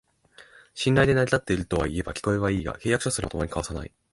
[0.73, 3.93] 信頼で成り立ってるといえば聞こえはいいが、契約書すらまともに交わさない